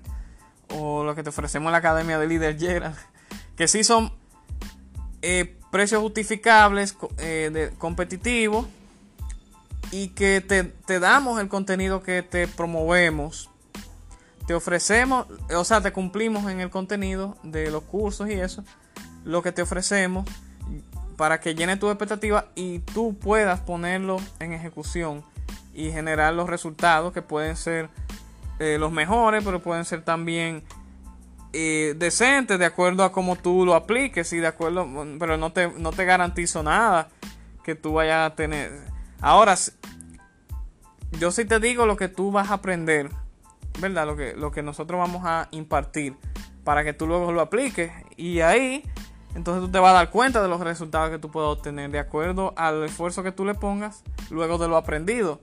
[0.69, 2.97] o lo que te ofrecemos en la Academia de Líder Gerald,
[3.55, 4.11] que sí son
[5.21, 8.65] eh, precios justificables, eh, competitivos
[9.91, 13.49] y que te, damos el contenido que te promovemos.
[14.47, 18.63] Te ofrecemos, o sea, te cumplimos en el contenido de los cursos y eso,
[19.25, 20.25] lo que te ofrecemos
[21.17, 25.25] para que llene tu expectativa y tú puedas ponerlo en ejecución
[25.73, 27.89] y generar los resultados que pueden ser
[28.59, 30.63] eh, los mejores, pero pueden ser también
[31.57, 34.85] eh, decentes de acuerdo a cómo tú lo apliques y de acuerdo,
[35.17, 37.07] pero no te, no te garantizo nada
[37.63, 38.71] que tú vayas a tener.
[39.21, 39.55] Ahora,
[41.19, 43.09] yo sí te digo lo que tú vas a aprender,
[43.79, 44.05] ¿verdad?
[44.05, 46.15] Lo que, lo que nosotros vamos a impartir
[46.65, 48.83] para que tú luego lo apliques y ahí
[49.35, 51.99] entonces tú te vas a dar cuenta de los resultados que tú puedes obtener de
[51.99, 55.41] acuerdo al esfuerzo que tú le pongas luego de lo aprendido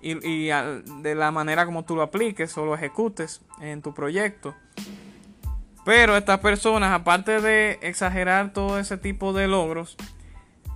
[0.00, 4.54] y, de la manera como tú lo apliques o lo ejecutes en tu proyecto.
[5.84, 9.96] Pero estas personas, aparte de exagerar todo ese tipo de logros,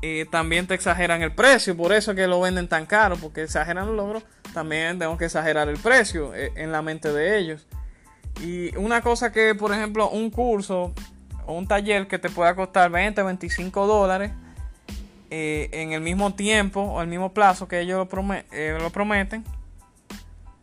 [0.02, 1.76] eh, también te exageran el precio.
[1.76, 4.24] Por eso es que lo venden tan caro, porque exageran los logros.
[4.52, 7.66] También tengo que exagerar el precio eh, en la mente de ellos.
[8.40, 10.92] Y una cosa que, por ejemplo, un curso
[11.46, 14.32] o un taller que te pueda costar 20, 25 dólares
[15.30, 19.44] eh, en el mismo tiempo o el mismo plazo que ellos lo, lo prometen,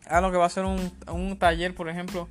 [0.08, 2.28] a lo que va a ser un, un, taller, por ejemplo,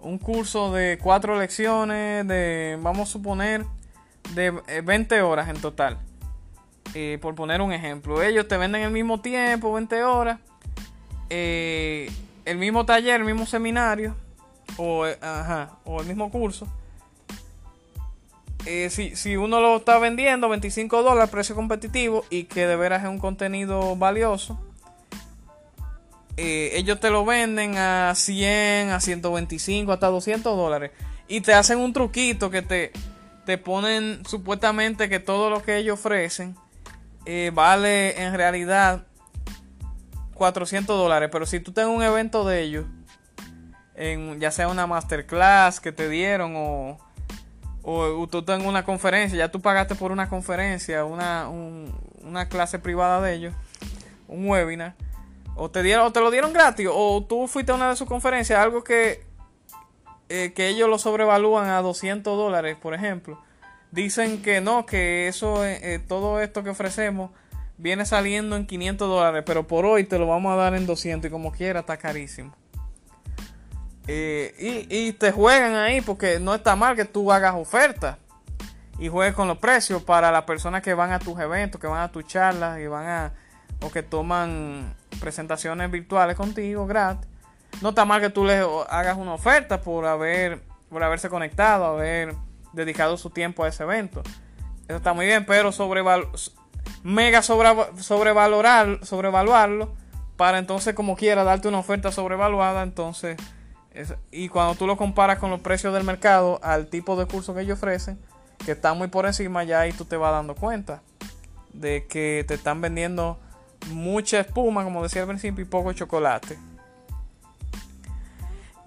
[0.00, 3.64] un curso de cuatro lecciones, de, vamos a suponer,
[4.34, 4.50] de
[4.82, 5.98] 20 eh, horas en total.
[7.20, 10.40] por poner un ejemplo, ellos te venden el mismo tiempo, 20 horas,
[11.30, 14.14] el mismo taller, el mismo seminario,
[14.76, 15.04] o,
[15.84, 16.68] o el mismo curso
[18.70, 23.08] eh, si, uno lo está vendiendo 25 dólares, precio competitivo, y que de veras es
[23.08, 24.60] un contenido valioso,
[26.38, 30.92] eh, ellos te lo venden a 100, a 125, hasta 200 dólares.
[31.26, 32.92] Y te hacen un truquito que te,
[33.44, 36.54] te ponen supuestamente que todo lo que ellos ofrecen
[37.26, 39.04] eh, vale en realidad
[40.34, 41.28] 400 dólares.
[41.32, 42.86] Pero si tú tengas un evento de ellos,
[43.96, 46.98] en, ya sea una masterclass que te dieron o
[47.90, 53.22] o tú estás una conferencia, ya tú pagaste por una conferencia, una, una clase privada
[53.22, 53.54] de ellos,
[54.26, 54.94] un webinar,
[55.58, 58.08] o te, dieron, o te lo dieron gratis, o tú fuiste a una de sus
[58.08, 59.26] conferencias, algo que,
[60.28, 63.42] eh, que ellos lo sobrevalúan a 200 dólares, por ejemplo.
[63.90, 67.30] Dicen que no, que eso, eh, eh, todo esto que ofrecemos
[67.78, 71.28] viene saliendo en 500 dólares, pero por hoy te lo vamos a dar en 200
[71.28, 72.54] y como quiera está carísimo.
[74.10, 78.16] Eh, y, te juegan ahí porque no está mal que tú hagas ofertas
[78.98, 82.00] y juegues con los precios para las personas que van a tus eventos, que van
[82.00, 83.32] a tus charlas y van a
[83.80, 87.28] o que toman presentaciones virtuales contigo gratis.
[87.82, 92.34] No está mal que tú les hagas una oferta por haber por haberse conectado, haber
[92.72, 94.22] dedicado su tiempo a ese evento.
[94.86, 96.28] Eso está muy bien, pero sobreval
[97.02, 99.92] mega sobrevalorar, sobrevaluarlo
[100.36, 103.36] para entonces como quiera darte una oferta sobrevaluada, entonces
[104.30, 107.62] y cuando tú lo comparas con los precios del mercado al tipo de curso que
[107.62, 108.18] ellos ofrecen,
[108.64, 111.02] que están muy por encima, ya ahí tú te vas dando cuenta
[111.72, 113.40] de que te están vendiendo
[113.90, 116.58] mucha espuma, como decía al principio, y poco chocolate.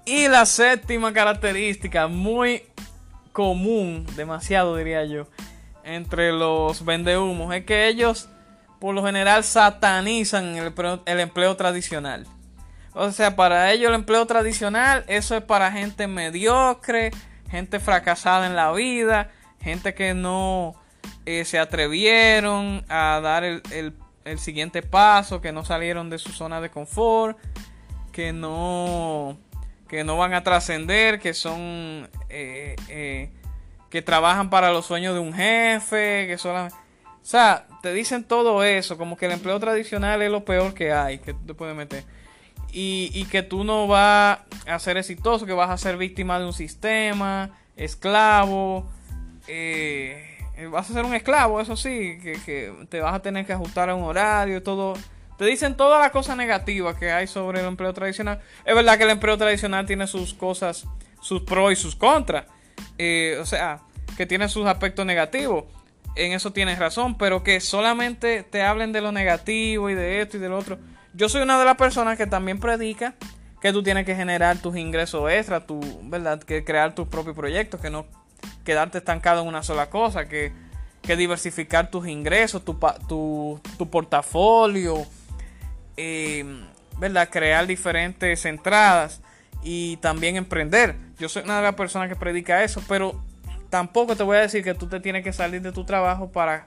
[0.06, 2.64] Y la séptima característica, muy
[3.32, 5.28] común, demasiado diría yo,
[5.84, 8.30] entre los vendehumos, es que ellos
[8.80, 10.56] por lo general satanizan
[11.06, 12.26] el empleo tradicional.
[12.94, 17.12] O sea, para ellos el empleo tradicional, eso es para gente mediocre,
[17.50, 19.30] gente fracasada en la vida,
[19.62, 20.76] gente que no
[21.26, 23.94] eh, se atrevieron a dar el, el,
[24.38, 27.38] siguiente paso, que no salieron de su zona de confort,
[28.12, 29.38] que no,
[29.88, 33.30] que no van a trascender, que son eh, eh,
[33.90, 36.76] que trabajan para los sueños de un jefe, que solamente...
[37.22, 40.92] O sea, te dicen todo eso, como que el empleo tradicional es lo peor que
[40.92, 42.04] hay, que tú te puedes meter.
[42.72, 46.46] Y, y que tú no vas a ser exitoso, que vas a ser víctima de
[46.46, 48.90] un sistema, esclavo,
[49.48, 50.31] eh,
[50.68, 53.96] vas a ser un esclavo, eso sí, que, te vas a tener que ajustar a
[53.96, 54.94] un horario todo.
[55.38, 58.40] Te dicen todas las cosas negativas que hay sobre el empleo tradicional.
[58.66, 60.86] Es verdad que el empleo tradicional tiene sus cosas,
[61.22, 62.46] sus pros y sus contras.
[62.98, 63.80] Eh, o sea,
[64.18, 65.66] que tiene sus aspectos negativos.
[66.16, 70.38] En eso tienes razón, pero que solamente te hablen de lo negativo y de esto
[70.38, 70.78] y del otro.
[71.14, 73.16] Yo soy una de las personas que también predica
[73.62, 76.42] que tú tienes que generar tus ingresos extra, tu, ¿verdad?
[76.42, 78.06] Que crear tus propios proyectos, que no
[78.64, 80.52] quedarte estancado en una sola cosa, que,
[81.02, 85.06] que diversificar tus ingresos, tu, tu, tu portafolio,
[85.98, 86.46] eh,
[86.98, 87.30] ¿verdad?
[87.30, 89.22] Crear diferentes entradas
[89.64, 90.96] y también emprender.
[91.20, 93.22] Yo soy una de las personas que predica eso, pero
[93.70, 96.66] tampoco te voy a decir que tú te tienes que salir de tu trabajo para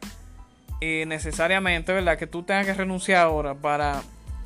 [0.80, 2.18] eh, necesariamente, ¿verdad?
[2.18, 4.03] Que tú tengas que renunciar ahora para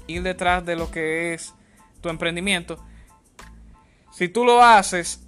[0.06, 1.54] ir detrás de lo que es
[2.00, 2.82] tu emprendimiento.
[4.12, 5.26] Si tú lo haces,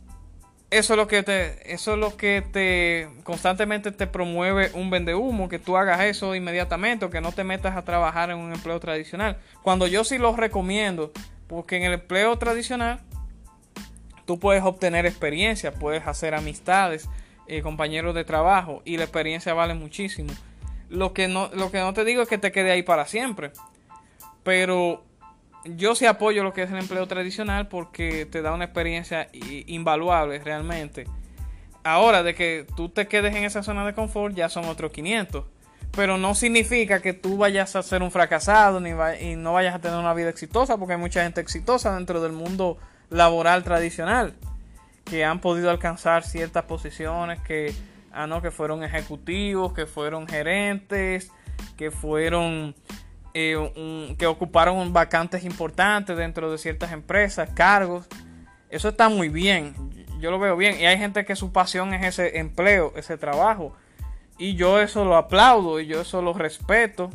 [0.71, 5.14] eso es lo que te, eso es lo que te constantemente te promueve un vende
[5.14, 8.53] humo, que tú hagas eso inmediatamente o que no te metas a trabajar en un
[8.53, 9.37] empleo tradicional.
[9.62, 11.12] Cuando yo sí lo recomiendo,
[11.49, 13.01] porque en el empleo tradicional
[14.27, 17.09] tú puedes obtener experiencia, puedes hacer amistades,
[17.49, 20.33] eh, compañeros de trabajo y la experiencia vale muchísimo.
[20.89, 23.51] Lo que no, lo que no te digo es que te quede ahí para siempre,
[24.45, 25.03] pero
[25.65, 30.39] yo sí apoyo lo que es el empleo tradicional porque te da una experiencia invaluable
[30.39, 31.07] realmente.
[31.83, 35.45] Ahora, de que tú te quedes en esa zona de confort, ya son otros 500.
[35.93, 38.91] Pero no significa que tú vayas a ser un fracasado ni
[39.21, 42.33] y no vayas a tener una vida exitosa, porque hay mucha gente exitosa dentro del
[42.33, 44.35] mundo laboral tradicional
[45.05, 47.75] que han podido alcanzar ciertas posiciones que,
[48.13, 51.33] ah, no, que fueron ejecutivos, que fueron gerentes,
[51.77, 52.77] que fueron
[53.35, 58.07] eh, que ocuparon vacantes importantes dentro de ciertas empresas, cargos.
[58.68, 59.74] Eso está muy bien,
[60.20, 60.81] yo lo veo bien.
[60.81, 63.74] Y hay gente que su pasión es ese empleo, ese trabajo.
[64.39, 67.11] Y yo eso lo aplaudo y yo eso lo respeto.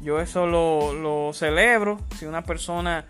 [0.00, 1.98] Yo eso lo, lo celebro.
[2.18, 3.06] Si una persona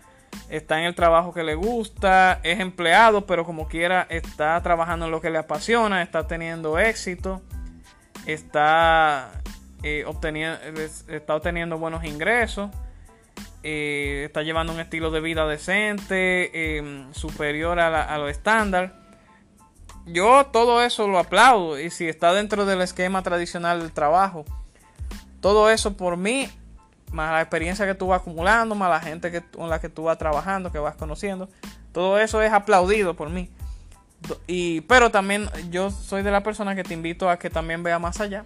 [0.49, 5.11] está en el trabajo que le gusta, es empleado, pero como quiera está trabajando en
[5.11, 7.41] lo que le apasiona, está teniendo éxito,
[8.25, 9.31] está
[9.83, 10.05] eh,
[11.07, 12.71] está obteniendo buenos ingresos,
[13.63, 18.95] eh, está llevando un estilo de vida decente, em, superior a, a lo estándar.
[20.05, 24.45] Yo todo eso lo aplaudo y si está dentro del esquema tradicional del trabajo,
[25.41, 26.49] todo eso por mí,
[27.11, 30.17] más la experiencia que tú vas acumulando, más la gente con la que tú vas
[30.17, 31.49] trabajando, que vas conociendo,
[31.91, 33.49] todo eso es aplaudido por mí.
[34.47, 37.99] Y, pero también yo soy de la persona que te invito a que también vea
[37.99, 38.45] más allá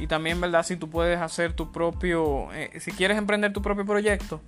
[0.00, 0.62] y también, ¿verdad?
[0.62, 4.40] Si tú puedes hacer tu propio, eh, si quieres emprender tu propio proyecto,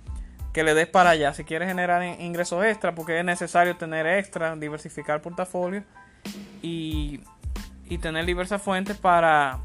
[0.51, 1.33] que le des para allá.
[1.33, 5.83] Si quieres generar ingresos extra, porque es necesario tener extra, diversificar portafolio
[6.61, 7.21] y,
[7.85, 9.59] y tener diversas fuentes para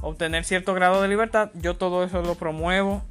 [0.00, 1.50] obtener cierto grado de libertad.
[1.54, 3.02] Yo todo eso lo promuevo,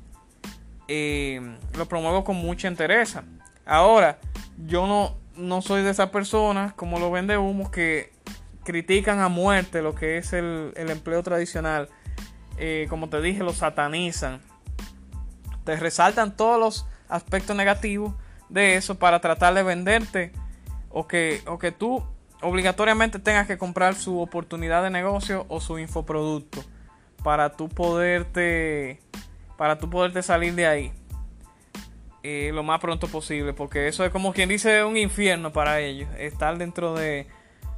[0.87, 1.41] eh,
[1.77, 3.17] lo promuevo con mucha interés.
[3.65, 4.17] Ahora,
[4.65, 8.11] yo no, no soy de esas personas, como lo vende humo, que
[8.69, 11.89] critican a muerte lo que es el, empleo tradicional.
[12.59, 14.41] Eh, como te dije, lo satanizan.
[15.63, 18.13] Te resaltan todos los aspectos negativos
[18.47, 20.33] de eso para tratar de venderte
[20.91, 22.03] o que, o que tú
[22.43, 26.63] obligatoriamente tengas que comprar su oportunidad de negocio o su infoproducto
[27.23, 29.01] para tú poderte
[29.57, 30.93] para tú poderte salir de ahí
[32.23, 36.07] eh, lo más pronto posible porque eso es como quien dice un infierno para ellos
[36.17, 37.27] estar dentro de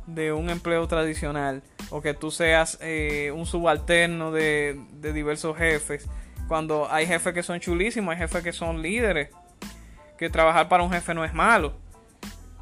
[0.08, 4.80] de un empleo tradicional o que tú seas eh, un subalterno de,
[5.14, 6.08] diversos jefes.
[6.48, 9.30] Cuando hay jefes que son chulísimos, hay jefes que son líderes,
[10.18, 11.74] que trabajar para un jefe no es malo.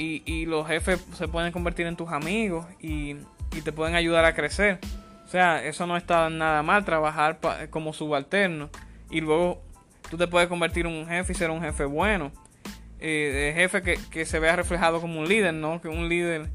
[0.02, 3.18] Y, los jefes se pueden convertir en tus amigos y,
[3.64, 4.80] te pueden ayudar a crecer.
[5.26, 8.70] O sea, eso no está nada mal, trabajar como subalterno.
[9.10, 9.62] Y luego
[10.10, 12.32] tú te puedes convertir en un jefe y ser un jefe bueno.
[13.02, 15.82] Eh, jefe que, que se vea reflejado como un líder, ¿no?
[15.82, 16.50] Que un líder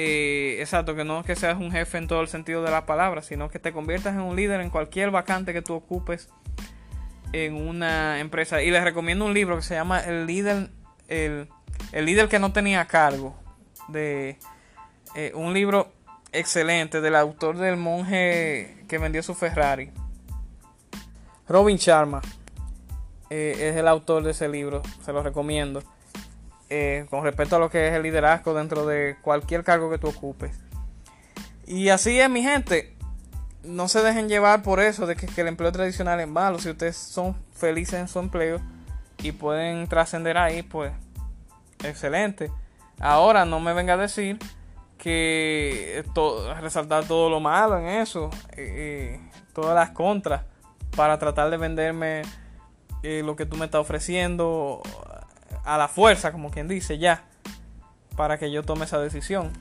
[0.00, 3.20] eh, exacto, que no que seas un jefe en todo el sentido de la palabra,
[3.20, 6.28] sino que te conviertas en un líder en cualquier vacante que tú ocupes
[7.32, 8.62] en una empresa.
[8.62, 10.70] Y les recomiendo un libro que se llama El líder,
[11.08, 11.48] el,
[11.92, 13.36] líder que no tenía cargo.
[13.88, 14.38] De
[15.16, 15.90] eh, un libro
[16.30, 19.90] excelente del autor del monje que vendió su Ferrari.
[21.48, 22.22] Robin Sharma
[23.30, 25.82] eh, es el autor de ese libro, se lo recomiendo.
[26.70, 30.08] Eh, con respecto a lo que es el liderazgo dentro de cualquier cargo que tú
[30.08, 30.58] ocupes.
[31.66, 32.94] Y así es, mi gente.
[33.62, 36.58] No se dejen llevar por eso de que, el empleo tradicional es malo.
[36.58, 38.60] Si ustedes son felices en su empleo
[39.22, 40.92] y pueden trascender ahí, pues
[41.84, 42.50] excelente.
[43.00, 44.38] Ahora no me venga a decir
[44.96, 46.04] que
[46.60, 49.20] resaltar todo lo malo en eso, eh,
[49.52, 50.42] todas las contras,
[50.96, 52.22] para tratar de venderme
[53.02, 54.82] eh, lo que tú me estás ofreciendo
[55.68, 57.24] a la fuerza, como quien dice, ya,
[58.16, 59.52] para que yo tome esa decisión.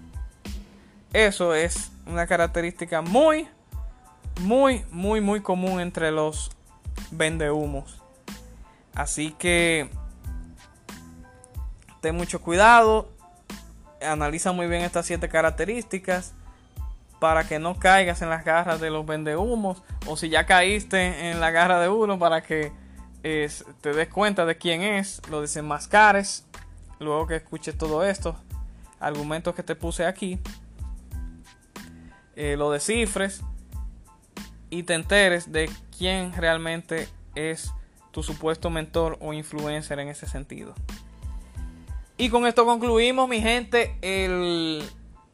[1.13, 3.47] Eso es una característica muy,
[4.41, 6.51] muy, muy, muy común entre los
[7.11, 8.01] vendehumos.
[8.95, 9.89] Así que
[12.01, 13.09] ten mucho cuidado
[14.01, 16.33] analiza muy bien estas siete características
[17.19, 21.39] para que no caigas en las garras de los vendehumos o si ya caíste en
[21.39, 22.71] la garra de uno para que
[23.81, 26.45] te des cuenta de quién es, lo desenmascares
[26.99, 28.35] luego que escuches todo esto,
[28.99, 30.39] argumentos que te puse aquí,
[32.35, 33.41] eh, lo descifres
[34.69, 37.71] y te enteres de quién realmente es
[38.11, 40.73] tu supuesto mentor o influencer en ese sentido.
[42.17, 44.83] Y con esto concluimos, mi gente, el,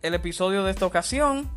[0.01, 1.49] episodio de esta ocasión.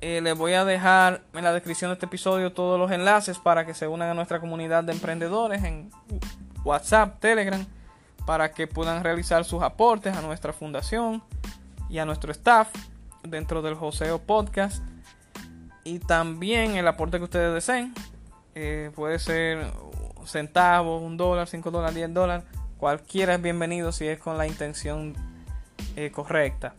[0.00, 3.64] Eh, les voy a dejar en la descripción de este episodio todos los enlaces para
[3.64, 5.90] que se unan a nuestra comunidad de emprendedores en
[6.64, 7.64] WhatsApp, Telegram,
[8.26, 11.22] para que puedan realizar sus aportes a nuestra fundación
[11.88, 12.68] y a nuestro staff
[13.22, 14.82] dentro del Joseo Podcast.
[15.84, 17.94] Y también el aporte que ustedes deseen.
[18.54, 19.70] Eh, puede ser
[20.24, 22.44] centavos, un dólar, cinco dólares, diez dólares
[22.78, 25.14] Cualquiera es bienvenido si es con la intención
[25.96, 26.74] eh, correcta.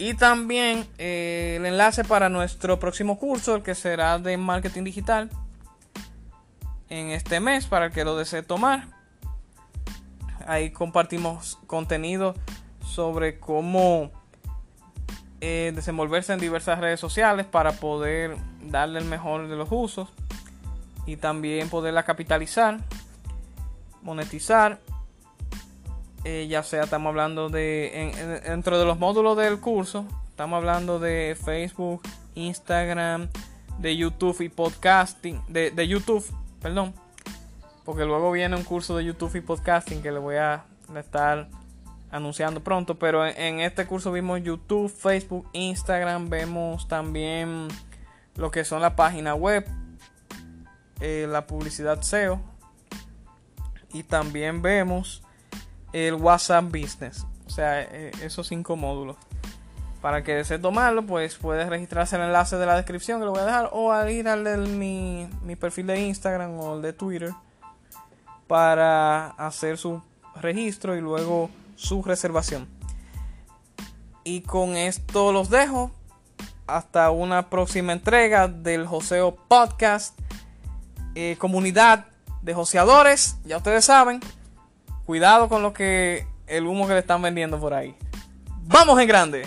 [0.00, 5.28] Y también eh, el enlace para nuestro próximo curso, el que será de marketing digital
[6.88, 8.88] en este mes, para el que lo desee tomar.
[10.46, 12.34] Ahí compartimos contenido
[12.82, 14.10] sobre cómo
[15.42, 20.08] eh, desenvolverse en diversas redes sociales para poder darle el mejor de los usos
[21.04, 22.78] y también poderla capitalizar,
[24.00, 24.80] monetizar
[26.24, 31.36] eh, ya sea estamos hablando de dentro de los módulos del curso estamos hablando de
[31.42, 32.02] Facebook
[32.34, 33.28] Instagram
[33.78, 36.24] de YouTube y podcasting de, YouTube
[36.60, 36.92] perdón
[37.84, 40.64] porque luego viene un curso de YouTube y podcasting que le voy a
[40.94, 41.48] estar
[42.10, 47.68] anunciando pronto pero en, este curso vimos YouTube Facebook Instagram vemos también
[48.36, 49.66] lo que son la página web
[51.00, 52.42] eh, la publicidad SEO
[53.92, 55.22] y también vemos
[55.92, 57.26] el WhatsApp Business.
[57.46, 59.16] O sea, eh, esos cinco módulos.
[60.00, 63.32] Para que desee tomarlo, pues puedes registrarse en el enlace de la descripción que lo
[63.32, 63.70] voy a dejar.
[63.72, 67.32] O al ir al de mi, mi perfil de Instagram o el de Twitter.
[68.46, 70.02] Para hacer su
[70.36, 72.66] registro y luego su reservación.
[74.24, 75.90] Y con esto los dejo.
[76.66, 80.18] Hasta una próxima entrega del Joseo Podcast.
[81.14, 82.06] Eh, comunidad
[82.42, 83.36] de joseadores.
[83.44, 84.20] Ya ustedes saben
[85.10, 87.96] cuidado con lo que el humo que le están vendiendo por ahí.
[88.62, 89.42] Vamos en grande.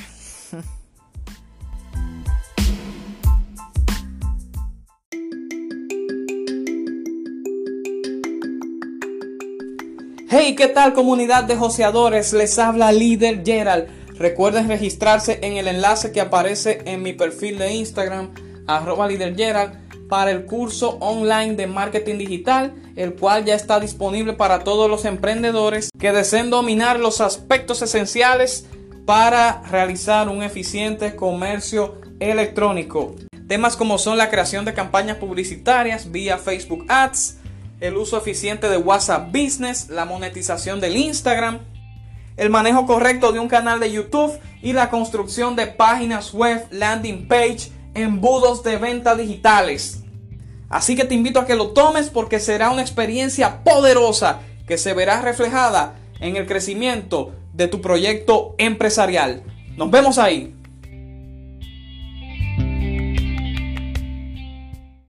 [10.28, 12.34] Hey, ¿qué tal comunidad de joseadores?
[12.34, 13.88] Les habla líder Gerald.
[14.18, 18.34] Recuerden registrarse en el enlace que aparece en mi perfil de Instagram,
[18.68, 19.83] arroba líder Gerald
[20.14, 25.06] para el curso online de marketing digital, el cual ya está disponible para todos los
[25.06, 28.68] emprendedores que deseen dominar los aspectos esenciales
[29.08, 33.16] para realizar un eficiente comercio electrónico.
[33.48, 37.38] Temas como son la creación de campañas publicitarias vía Facebook Ads,
[37.80, 41.58] el uso eficiente de WhatsApp Business, la monetización del Instagram,
[42.38, 47.28] el manejo correcto de un canal de YouTube y la construcción de páginas web, landing
[47.28, 50.03] page, embudos de venta digitales.
[50.74, 54.96] Así que te invito a que lo tomes porque será una experiencia poderosa que se
[54.96, 59.44] verá reflejada en el crecimiento de tu proyecto empresarial.
[59.78, 60.56] Nos vemos ahí.